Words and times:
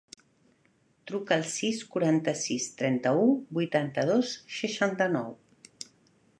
Truca 1.11 1.35
al 1.41 1.45
sis, 1.57 1.83
quaranta-sis, 1.91 2.67
trenta-u, 2.81 3.29
vuitanta-dos, 3.61 4.35
seixanta-nou. 4.61 5.33